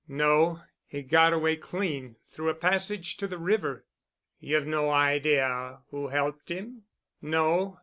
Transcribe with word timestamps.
"No. 0.07 0.63
He 0.87 1.03
got 1.03 1.31
away 1.31 1.57
clean 1.57 2.15
through 2.25 2.49
a 2.49 2.55
passage 2.55 3.17
to 3.17 3.27
the 3.27 3.37
river——" 3.37 3.85
"You've 4.39 4.65
no 4.65 4.89
idea 4.89 5.81
who 5.91 6.07
helped 6.07 6.49
him?" 6.49 6.85
"No. 7.21 7.77